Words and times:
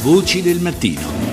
Voci 0.00 0.42
del 0.42 0.60
mattino. 0.60 1.27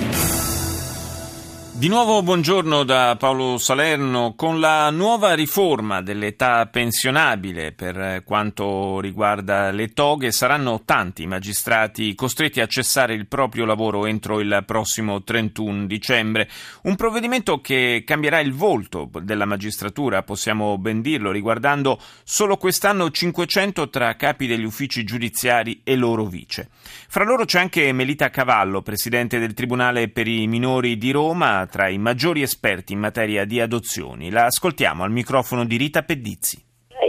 Di 1.78 1.88
nuovo 1.88 2.22
buongiorno 2.22 2.84
da 2.84 3.16
Paolo 3.18 3.58
Salerno. 3.58 4.32
Con 4.34 4.60
la 4.60 4.88
nuova 4.88 5.34
riforma 5.34 6.00
dell'età 6.00 6.64
pensionabile 6.68 7.72
per 7.72 8.22
quanto 8.24 8.98
riguarda 8.98 9.70
le 9.72 9.88
toghe 9.88 10.32
saranno 10.32 10.84
tanti 10.86 11.24
i 11.24 11.26
magistrati 11.26 12.14
costretti 12.14 12.62
a 12.62 12.66
cessare 12.66 13.12
il 13.12 13.26
proprio 13.26 13.66
lavoro 13.66 14.06
entro 14.06 14.40
il 14.40 14.62
prossimo 14.64 15.22
31 15.22 15.84
dicembre. 15.84 16.48
Un 16.84 16.96
provvedimento 16.96 17.60
che 17.60 18.04
cambierà 18.06 18.40
il 18.40 18.54
volto 18.54 19.10
della 19.20 19.44
magistratura, 19.44 20.22
possiamo 20.22 20.78
ben 20.78 21.02
dirlo, 21.02 21.30
riguardando 21.30 22.00
solo 22.24 22.56
quest'anno 22.56 23.10
500 23.10 23.90
tra 23.90 24.16
capi 24.16 24.46
degli 24.46 24.64
uffici 24.64 25.04
giudiziari 25.04 25.82
e 25.84 25.94
loro 25.94 26.24
vice. 26.24 26.70
Fra 27.06 27.24
loro 27.24 27.44
c'è 27.44 27.60
anche 27.60 27.92
Melita 27.92 28.30
Cavallo, 28.30 28.80
presidente 28.80 29.38
del 29.38 29.52
Tribunale 29.52 30.08
per 30.08 30.26
i 30.26 30.46
minori 30.46 30.96
di 30.96 31.10
Roma 31.10 31.65
tra 31.66 31.88
i 31.88 31.98
maggiori 31.98 32.42
esperti 32.42 32.92
in 32.92 32.98
materia 32.98 33.44
di 33.44 33.60
adozioni. 33.60 34.30
La 34.30 34.46
ascoltiamo 34.46 35.02
al 35.02 35.10
microfono 35.10 35.64
di 35.64 35.76
Rita 35.76 36.02
Pedizzi. 36.02 36.62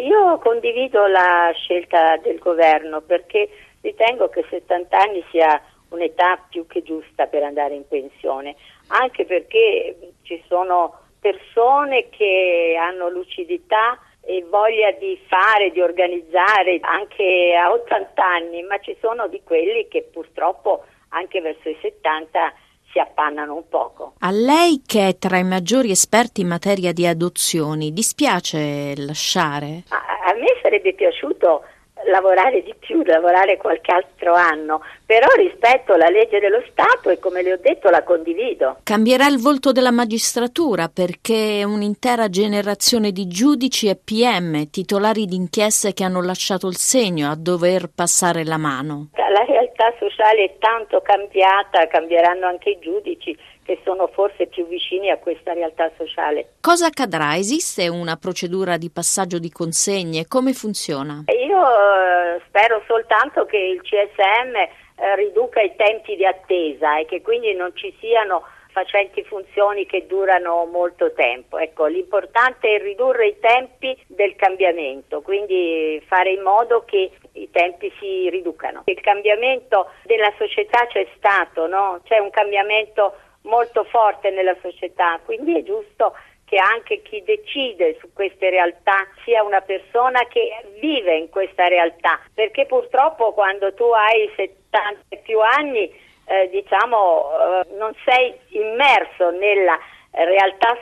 Io 0.03 0.37
condivido 0.39 1.07
la 1.07 1.51
scelta 1.53 2.17
del 2.17 2.39
governo 2.39 3.01
perché 3.01 3.49
ritengo 3.81 4.29
che 4.29 4.45
70 4.49 4.97
anni 4.97 5.23
sia 5.31 5.61
un'età 5.89 6.45
più 6.49 6.67
che 6.67 6.83
giusta 6.83 7.27
per 7.27 7.43
andare 7.43 7.75
in 7.75 7.87
pensione, 7.87 8.55
anche 8.87 9.25
perché 9.25 10.13
ci 10.23 10.43
sono 10.47 10.99
persone 11.19 12.09
che 12.09 12.75
hanno 12.79 13.09
lucidità 13.09 13.99
e 14.21 14.45
voglia 14.49 14.91
di 14.91 15.17
fare, 15.27 15.71
di 15.71 15.79
organizzare 15.79 16.79
anche 16.81 17.55
a 17.55 17.71
80 17.71 18.23
anni, 18.23 18.61
ma 18.63 18.77
ci 18.79 18.95
sono 18.99 19.27
di 19.27 19.41
quelli 19.43 19.87
che 19.87 20.03
purtroppo 20.03 20.83
anche 21.09 21.39
verso 21.39 21.69
i 21.69 21.77
70 21.81 22.53
si 22.91 22.99
appannano 22.99 23.55
un 23.55 23.67
poco. 23.69 24.13
A 24.19 24.31
lei 24.31 24.81
che 24.85 25.09
è 25.09 25.17
tra 25.17 25.37
i 25.37 25.43
maggiori 25.43 25.91
esperti 25.91 26.41
in 26.41 26.47
materia 26.47 26.93
di 26.93 27.05
adozioni, 27.05 27.93
dispiace 27.93 28.93
lasciare? 28.97 29.83
A, 29.89 30.29
a 30.29 30.33
me 30.33 30.59
sarebbe 30.61 30.93
piaciuto 30.93 31.63
lavorare 32.05 32.63
di 32.63 32.73
più, 32.77 33.03
lavorare 33.03 33.57
qualche 33.57 33.91
altro 33.91 34.33
anno, 34.33 34.81
però 35.05 35.27
rispetto 35.35 35.93
alla 35.93 36.09
legge 36.09 36.39
dello 36.39 36.63
Stato 36.69 37.09
e 37.09 37.19
come 37.19 37.41
le 37.41 37.53
ho 37.53 37.57
detto 37.61 37.89
la 37.89 38.03
condivido. 38.03 38.77
Cambierà 38.83 39.27
il 39.27 39.39
volto 39.39 39.71
della 39.71 39.91
magistratura 39.91 40.89
perché 40.89 41.63
un'intera 41.65 42.29
generazione 42.29 43.11
di 43.11 43.27
giudici 43.27 43.87
e 43.87 43.95
PM, 43.95 44.69
titolari 44.69 45.25
di 45.25 45.35
inchieste 45.35 45.93
che 45.93 46.03
hanno 46.03 46.21
lasciato 46.21 46.67
il 46.67 46.77
segno 46.77 47.29
a 47.29 47.35
dover 47.35 47.89
passare 47.93 48.43
la 48.43 48.57
mano. 48.57 49.09
La 49.15 49.45
realtà 49.77 49.93
sociale 49.99 50.43
è 50.43 50.57
tanto 50.57 51.01
cambiata, 51.01 51.87
cambieranno 51.87 52.47
anche 52.47 52.71
i 52.71 52.79
giudici 52.79 53.37
che 53.63 53.79
sono 53.83 54.07
forse 54.07 54.47
più 54.47 54.65
vicini 54.67 55.11
a 55.11 55.17
questa 55.17 55.53
realtà 55.53 55.91
sociale. 55.97 56.53
Cosa 56.61 56.87
accadrà? 56.87 57.35
Esiste 57.35 57.87
una 57.87 58.15
procedura 58.15 58.77
di 58.77 58.89
passaggio 58.89 59.37
di 59.39 59.51
consegne? 59.51 60.25
Come 60.27 60.53
funziona? 60.53 61.23
Io 61.27 61.61
eh, 61.61 62.41
spero 62.47 62.81
soltanto 62.87 63.45
che 63.45 63.57
il 63.57 63.81
CSM 63.81 64.55
eh, 64.55 65.15
riduca 65.15 65.61
i 65.61 65.75
tempi 65.75 66.15
di 66.15 66.25
attesa 66.25 66.97
e 66.97 67.05
che 67.05 67.21
quindi 67.21 67.53
non 67.53 67.71
ci 67.75 67.95
siano 67.99 68.43
facenti 68.77 69.23
funzioni 69.23 69.87
che 69.87 70.05
durano 70.05 70.65
molto 70.71 71.11
tempo. 71.13 71.57
Ecco, 71.57 71.87
l'importante 71.87 72.75
è 72.75 72.79
ridurre 72.79 73.29
i 73.29 73.39
tempi 73.39 73.97
del 74.05 74.35
cambiamento, 74.35 75.21
quindi 75.21 75.99
fare 76.05 76.33
in 76.33 76.43
modo 76.43 76.83
che 76.85 77.09
i 77.41 77.49
tempi 77.51 77.91
si 77.99 78.29
riducano. 78.29 78.83
Il 78.85 78.99
cambiamento 79.01 79.91
della 80.03 80.31
società 80.37 80.87
c'è 80.87 81.07
stato, 81.17 81.67
no? 81.67 82.01
c'è 82.05 82.19
un 82.19 82.29
cambiamento 82.29 83.15
molto 83.43 83.83
forte 83.85 84.29
nella 84.29 84.55
società, 84.61 85.19
quindi 85.23 85.57
è 85.57 85.63
giusto 85.63 86.15
che 86.45 86.57
anche 86.57 87.01
chi 87.01 87.21
decide 87.23 87.97
su 87.99 88.13
queste 88.13 88.49
realtà 88.49 89.05
sia 89.25 89.43
una 89.43 89.61
persona 89.61 90.25
che 90.27 90.49
vive 90.79 91.17
in 91.17 91.29
questa 91.29 91.67
realtà, 91.67 92.19
perché 92.33 92.65
purtroppo 92.65 93.33
quando 93.33 93.73
tu 93.73 93.83
hai 93.83 94.31
70 94.35 95.17
più 95.23 95.39
anni 95.41 95.93
eh, 96.29 96.49
diciamo 96.49 97.29
eh, 97.31 97.75
non 97.77 97.93
sei 98.05 98.33
immerso 98.49 99.31
nella 99.31 99.77
realtà 99.77 99.96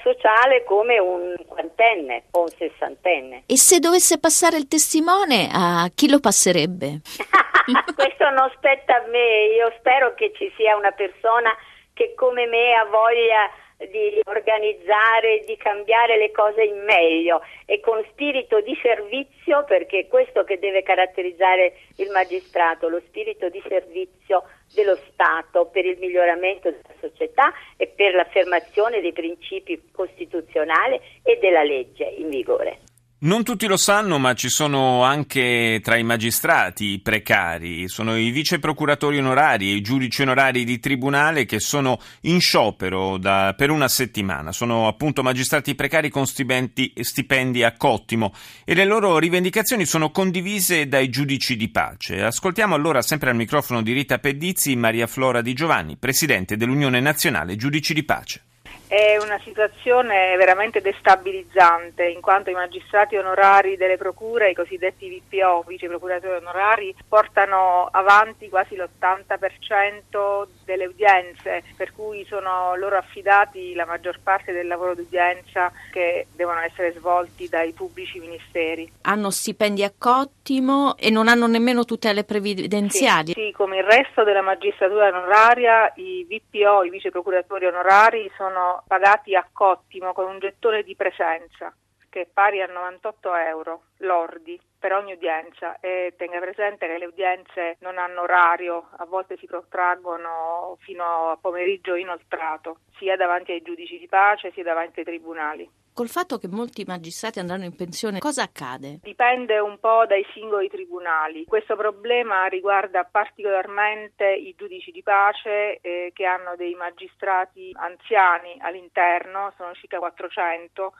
sociale 0.06 0.63
come 0.63 1.00
un 1.00 1.35
quarantenne 1.47 2.23
o 2.31 2.41
un 2.41 2.50
sessantenne. 2.50 3.44
E 3.47 3.57
se 3.57 3.79
dovesse 3.79 4.19
passare 4.19 4.57
il 4.57 4.68
testimone, 4.68 5.50
a 5.51 5.90
chi 5.94 6.09
lo 6.09 6.19
passerebbe? 6.19 7.01
Questo 7.96 8.29
non 8.29 8.51
spetta 8.56 8.97
a 8.97 9.07
me, 9.07 9.47
io 9.56 9.73
spero 9.79 10.13
che 10.13 10.31
ci 10.35 10.51
sia 10.56 10.75
una 10.75 10.91
persona 10.91 11.56
che 11.94 12.13
come 12.13 12.46
me 12.46 12.73
ha 12.73 12.85
voglia 12.85 13.50
di 13.78 14.22
organizzare, 14.25 15.44
di 15.46 15.57
cambiare 15.57 16.17
le 16.17 16.31
cose 16.31 16.63
in 16.63 16.84
meglio 16.84 17.41
e 17.66 17.79
con 17.79 18.02
spirito 18.12 18.62
di 18.62 18.78
servizio, 18.81 19.63
perché 19.66 20.00
è 20.00 20.07
questo 20.07 20.44
che 20.44 20.59
deve 20.59 20.84
caratterizzare 20.84 21.73
il 21.97 22.09
magistrato, 22.12 22.88
lo 22.88 23.02
spirito 23.07 23.50
di 23.50 23.62
servizio 23.67 24.44
dello 24.75 24.99
Stato 25.11 25.65
per 25.65 25.85
il 25.85 25.97
miglioramento 25.97 26.69
della 26.69 26.93
società 26.99 27.51
e 27.77 27.87
per 27.87 28.13
l'affermazione 28.13 29.01
dei 29.01 29.13
principi 29.13 29.81
costituzionali 29.91 30.99
e 31.23 31.39
della 31.41 31.63
legge 31.63 32.03
in 32.03 32.29
vigore. 32.29 32.84
Non 33.25 33.43
tutti 33.43 33.65
lo 33.65 33.75
sanno, 33.75 34.19
ma 34.19 34.35
ci 34.35 34.49
sono 34.49 35.01
anche 35.01 35.79
tra 35.81 35.95
i 35.95 36.03
magistrati 36.03 36.99
precari, 37.01 37.87
sono 37.87 38.15
i 38.15 38.29
vice 38.29 38.59
procuratori 38.59 39.17
onorari 39.17 39.71
e 39.71 39.73
i 39.73 39.81
giudici 39.81 40.21
onorari 40.21 40.63
di 40.63 40.77
tribunale 40.77 41.45
che 41.45 41.59
sono 41.59 41.99
in 42.21 42.39
sciopero 42.39 43.17
da, 43.17 43.55
per 43.57 43.71
una 43.71 43.87
settimana. 43.87 44.51
Sono 44.51 44.87
appunto 44.87 45.23
magistrati 45.23 45.73
precari 45.73 46.11
con 46.11 46.27
stipendi 46.27 47.63
a 47.63 47.73
cottimo 47.75 48.31
e 48.63 48.75
le 48.75 48.85
loro 48.85 49.17
rivendicazioni 49.17 49.85
sono 49.85 50.11
condivise 50.11 50.87
dai 50.87 51.09
giudici 51.09 51.55
di 51.55 51.69
pace. 51.69 52.21
Ascoltiamo 52.21 52.75
allora 52.75 53.01
sempre 53.01 53.31
al 53.31 53.35
microfono 53.35 53.81
di 53.81 53.91
Rita 53.91 54.19
Pedizzi 54.19 54.75
Maria 54.75 55.07
Flora 55.07 55.41
Di 55.41 55.53
Giovanni, 55.53 55.97
presidente 55.97 56.57
dell'Unione 56.57 56.99
Nazionale 56.99 57.55
Giudici 57.55 57.95
di 57.95 58.03
Pace 58.03 58.43
è 58.88 59.18
una 59.18 59.40
situazione 59.44 60.35
veramente 60.38 60.81
destabilizzante 60.81 62.06
in 62.06 62.22
quanto 62.22 62.50
i 62.50 62.53
magistrati 62.53 63.16
onorari 63.16 63.78
delle 63.78 63.97
procure, 63.97 64.51
i 64.51 64.56
cosiddetti 64.56 65.09
VPO, 65.09 65.63
vice 65.68 65.88
procuratori 65.88 66.35
onorari, 66.35 66.96
portano 67.07 67.88
avanti 67.91 68.50
quasi 68.50 68.75
l'80% 68.75 70.47
delle 70.66 70.85
udienze, 70.85 71.63
per 71.75 71.94
cui 71.94 72.25
sono 72.25 72.75
loro 72.75 72.97
affidati 72.97 73.73
la 73.73 73.85
maggior 73.85 74.19
parte 74.22 74.51
del 74.51 74.68
lavoro 74.68 74.96
d'udienza 74.96 75.72
che 75.91 76.28
devono 76.34 76.59
essere 76.59 76.94
svolti 76.94 77.47
dai 77.50 77.72
pubblici 77.72 78.19
ministeri. 78.19 78.91
Hanno 79.02 79.29
stipendi 79.29 79.84
a 79.84 79.94
cottimo 79.97 80.96
e 80.97 81.09
non 81.09 81.28
hanno 81.28 81.47
nemmeno 81.47 81.85
tutele 81.85 82.23
previdenziali. 82.23 83.34
Sì, 83.34 83.46
sì 83.47 83.52
come 83.52 83.78
il 83.78 83.84
resto 83.84 84.23
della 84.23 84.41
magistratura 84.41 85.07
onoraria, 85.07 85.91
i 85.96 86.25
VPO, 86.28 86.84
i 86.84 86.90
vice 86.90 87.09
procuratori 87.09 87.66
onorari, 87.66 88.29
sono 88.38 88.84
pagati 88.88 89.35
a 89.35 89.47
cottimo 89.51 90.13
con 90.13 90.28
un 90.28 90.40
gettone 90.40 90.84
di 90.84 90.96
presenza 90.96 91.73
che 92.16 92.22
è 92.22 92.28
pari 92.31 92.62
a 92.62 92.68
98 92.68 93.35
euro 93.35 93.81
lordi 93.97 94.57
per 94.79 94.94
ogni 94.94 95.12
udienza 95.12 95.81
e 95.81 96.13
tenga 96.16 96.40
presente 96.40 96.88
che 96.88 96.97
le 96.97 97.07
udienze 97.07 97.75
non 97.79 97.97
hanno 97.97 98.22
orario, 98.22 98.88
a 98.96 99.06
volte 99.06 99.35
si 99.35 99.46
protraggono 99.47 100.78
fino 100.79 101.31
a 101.31 101.38
pomeriggio 101.38 101.96
inoltrato, 101.96 102.78
sia 102.97 103.18
davanti 103.18 103.51
ai 103.51 103.62
giudici 103.62 104.00
di 104.00 104.07
pace 104.07 104.53
sia 104.53 104.63
davanti 104.63 105.00
ai 105.00 105.06
tribunali. 105.06 105.69
Col 105.95 106.09
fatto 106.09 106.38
che 106.39 106.50
molti 106.50 106.83
magistrati 106.85 107.39
andranno 107.39 107.63
in 107.63 107.73
pensione, 107.73 108.19
cosa 108.19 108.44
accade? 108.44 109.00
Dipende 109.01 109.59
un 109.59 109.79
po' 109.79 110.06
dai 110.06 110.25
singoli 110.33 110.67
tribunali. 110.67 111.45
Questo 111.45 111.78
problema 111.78 112.47
riguarda 112.47 113.06
particolarmente 113.06 114.29
i 114.29 114.53
giudici 114.57 114.91
di 114.91 115.01
pace 115.01 115.79
eh, 115.79 116.11
che 116.14 116.25
hanno 116.25 116.58
dei 116.58 116.73
magistrati 116.73 117.72
anziani 117.79 118.58
all'interno, 118.59 119.53
sono 119.55 119.72
circa 119.73 119.99
400 119.99 120.91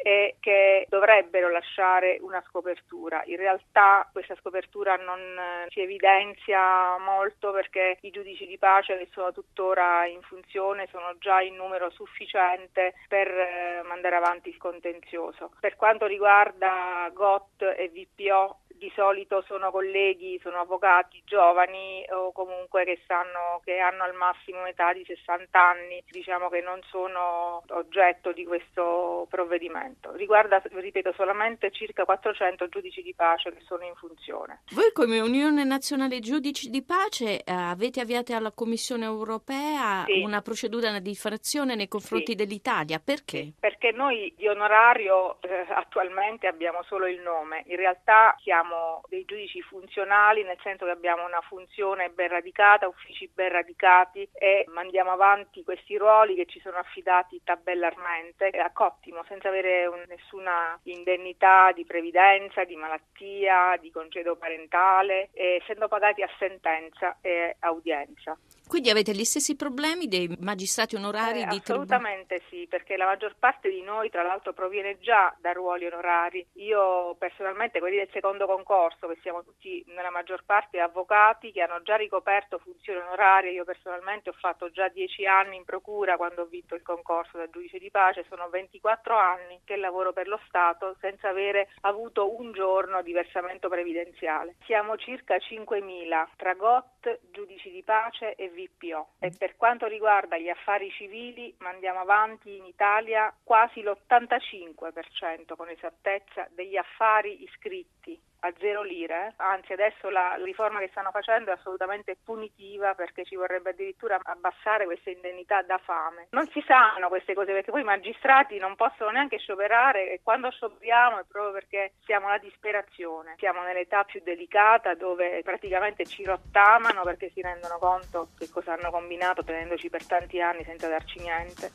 e 0.00 0.36
che 0.38 0.86
dovrebbero 0.88 1.50
lasciare 1.50 2.18
una 2.20 2.42
scopertura. 2.46 3.22
In 3.26 3.36
realtà 3.36 4.08
questa 4.12 4.36
scopertura 4.36 4.94
non 4.94 5.18
eh, 5.18 5.66
si 5.70 5.80
evidenzia 5.80 6.96
molto 6.98 7.50
perché 7.50 7.98
i 8.02 8.10
giudici 8.10 8.46
di 8.46 8.58
pace 8.58 8.96
che 8.96 9.08
sono 9.12 9.32
tuttora 9.32 10.06
in 10.06 10.22
funzione 10.22 10.86
sono 10.90 11.16
già 11.18 11.40
in 11.40 11.56
numero 11.56 11.90
sufficiente 11.90 12.94
per 13.08 13.26
eh, 13.26 13.82
mandare 13.86 14.16
avanti 14.16 14.48
il 14.48 14.56
contenzioso. 14.56 15.50
Per 15.58 15.74
quanto 15.74 16.06
riguarda 16.06 17.10
GOT 17.12 17.62
e 17.76 17.88
VPO 17.88 18.58
di 18.78 18.90
solito 18.94 19.42
sono 19.46 19.70
colleghi, 19.70 20.38
sono 20.42 20.60
avvocati 20.60 21.22
giovani 21.24 22.04
o 22.10 22.32
comunque 22.32 22.84
che, 22.84 23.00
sanno, 23.06 23.60
che 23.64 23.78
hanno 23.78 24.04
al 24.04 24.14
massimo 24.14 24.60
un'età 24.60 24.92
di 24.92 25.04
60 25.04 25.60
anni, 25.60 26.02
diciamo 26.08 26.48
che 26.48 26.60
non 26.60 26.80
sono 26.88 27.62
oggetto 27.68 28.32
di 28.32 28.44
questo 28.46 29.26
provvedimento. 29.28 30.12
Riguarda, 30.14 30.62
ripeto, 30.64 31.12
solamente 31.12 31.70
circa 31.70 32.04
400 32.04 32.68
giudici 32.68 33.02
di 33.02 33.14
pace 33.14 33.52
che 33.52 33.60
sono 33.66 33.84
in 33.84 33.94
funzione. 33.94 34.60
Voi 34.72 34.92
come 34.92 35.20
Unione 35.20 35.64
Nazionale 35.64 36.20
Giudici 36.20 36.70
di 36.70 36.82
Pace 36.82 37.42
eh, 37.42 37.52
avete 37.52 38.00
avviato 38.00 38.34
alla 38.34 38.52
Commissione 38.52 39.04
europea 39.04 40.04
sì. 40.06 40.22
una 40.22 40.40
procedura 40.40 40.98
di 40.98 41.08
infrazione 41.08 41.74
nei 41.74 41.88
confronti 41.88 42.32
sì. 42.32 42.36
dell'Italia, 42.36 43.00
perché? 43.02 43.52
Perché 43.58 43.92
noi 43.92 44.32
di 44.36 44.46
onorario 44.46 45.40
eh, 45.42 45.66
attualmente 45.68 46.46
abbiamo 46.46 46.82
solo 46.84 47.06
il 47.06 47.20
nome, 47.20 47.64
in 47.66 47.76
realtà 47.76 48.36
siamo 48.42 48.67
dei 49.08 49.24
giudici 49.24 49.60
funzionali 49.62 50.42
nel 50.42 50.58
senso 50.62 50.84
che 50.84 50.90
abbiamo 50.90 51.24
una 51.24 51.40
funzione 51.40 52.10
ben 52.10 52.28
radicata, 52.28 52.88
uffici 52.88 53.30
ben 53.32 53.50
radicati 53.50 54.28
e 54.32 54.64
mandiamo 54.68 55.10
avanti 55.10 55.62
questi 55.62 55.96
ruoli 55.96 56.34
che 56.34 56.46
ci 56.46 56.60
sono 56.60 56.78
affidati 56.78 57.40
tabellarmente 57.44 58.48
a 58.48 58.70
cottimo 58.72 59.24
senza 59.28 59.48
avere 59.48 59.86
un, 59.86 60.02
nessuna 60.08 60.78
indennità 60.84 61.72
di 61.72 61.84
previdenza, 61.84 62.64
di 62.64 62.76
malattia, 62.76 63.76
di 63.80 63.90
congedo 63.90 64.36
parentale, 64.36 65.30
essendo 65.32 65.88
pagati 65.88 66.22
a 66.22 66.30
sentenza 66.38 67.18
e 67.20 67.56
audienza. 67.60 68.36
Quindi 68.68 68.90
avete 68.90 69.12
gli 69.12 69.24
stessi 69.24 69.56
problemi 69.56 70.08
dei 70.08 70.28
magistrati 70.40 70.94
onorari 70.94 71.40
eh, 71.40 71.46
di 71.46 71.56
Assolutamente 71.56 72.36
tribunale? 72.36 72.50
sì, 72.50 72.66
perché 72.68 72.98
la 72.98 73.06
maggior 73.06 73.34
parte 73.38 73.70
di 73.70 73.80
noi 73.80 74.10
tra 74.10 74.22
l'altro 74.22 74.52
proviene 74.52 74.98
già 74.98 75.34
da 75.40 75.52
ruoli 75.52 75.86
onorari. 75.86 76.46
Io 76.56 77.14
personalmente, 77.18 77.78
quelli 77.78 77.96
del 77.96 78.10
secondo 78.12 78.46
concorso, 78.58 79.06
che 79.06 79.18
siamo 79.22 79.44
tutti 79.44 79.84
nella 79.88 80.10
maggior 80.10 80.42
parte 80.44 80.80
avvocati 80.80 81.52
che 81.52 81.62
hanno 81.62 81.82
già 81.82 81.96
ricoperto 81.96 82.58
funzioni 82.58 82.98
onorarie, 82.98 83.52
io 83.52 83.64
personalmente 83.64 84.30
ho 84.30 84.32
fatto 84.32 84.70
già 84.70 84.88
dieci 84.88 85.26
anni 85.26 85.56
in 85.56 85.64
procura 85.64 86.16
quando 86.16 86.42
ho 86.42 86.46
vinto 86.46 86.74
il 86.74 86.82
concorso 86.82 87.38
da 87.38 87.48
giudice 87.48 87.78
di 87.78 87.90
pace, 87.90 88.24
sono 88.28 88.48
24 88.48 89.16
anni 89.16 89.60
che 89.64 89.76
lavoro 89.76 90.12
per 90.12 90.26
lo 90.26 90.40
Stato 90.46 90.96
senza 91.00 91.28
avere 91.28 91.68
avuto 91.82 92.38
un 92.38 92.52
giorno 92.52 93.02
di 93.02 93.12
versamento 93.12 93.68
previdenziale. 93.68 94.56
Siamo 94.64 94.96
circa 94.96 95.36
5.000 95.36 96.28
tra 96.36 96.54
GOT, 96.54 97.20
giudici 97.30 97.70
di 97.70 97.82
pace 97.82 98.34
e 98.34 98.48
VPO 98.48 99.10
e 99.20 99.32
per 99.36 99.56
quanto 99.56 99.86
riguarda 99.86 100.36
gli 100.36 100.48
affari 100.48 100.90
civili 100.90 101.54
mandiamo 101.58 102.00
avanti 102.00 102.56
in 102.56 102.64
Italia 102.64 103.32
quasi 103.44 103.82
l'85% 103.82 105.54
con 105.56 105.68
esattezza 105.68 106.48
degli 106.50 106.76
affari 106.76 107.42
iscritti 107.42 108.18
a 108.40 108.52
zero 108.58 108.82
lire, 108.82 109.34
anzi 109.36 109.72
adesso 109.72 110.10
la 110.10 110.38
riforma 110.42 110.78
che 110.78 110.88
stanno 110.90 111.10
facendo 111.10 111.50
è 111.50 111.54
assolutamente 111.54 112.16
punitiva 112.22 112.94
perché 112.94 113.24
ci 113.24 113.36
vorrebbe 113.36 113.70
addirittura 113.70 114.18
abbassare 114.22 114.84
queste 114.84 115.10
indennità 115.10 115.62
da 115.62 115.78
fame. 115.78 116.28
Non 116.30 116.46
si 116.48 116.62
sanno 116.66 117.08
queste 117.08 117.34
cose 117.34 117.52
perché 117.52 117.70
poi 117.70 117.80
i 117.80 117.84
magistrati 117.84 118.58
non 118.58 118.76
possono 118.76 119.10
neanche 119.10 119.38
scioperare 119.38 120.12
e 120.12 120.20
quando 120.22 120.50
scioperiamo 120.50 121.18
è 121.18 121.24
proprio 121.28 121.52
perché 121.52 121.94
siamo 122.04 122.28
alla 122.28 122.38
disperazione, 122.38 123.34
siamo 123.38 123.62
nell'età 123.62 124.04
più 124.04 124.20
delicata 124.22 124.94
dove 124.94 125.40
praticamente 125.42 126.06
ci 126.06 126.24
rottamano 126.24 127.02
perché 127.02 127.30
si 127.30 127.40
rendono 127.40 127.78
conto 127.78 128.28
che 128.38 128.48
cosa 128.50 128.74
hanno 128.74 128.90
combinato 128.90 129.42
tenendoci 129.42 129.90
per 129.90 130.06
tanti 130.06 130.40
anni 130.40 130.64
senza 130.64 130.88
darci 130.88 131.18
niente 131.20 131.66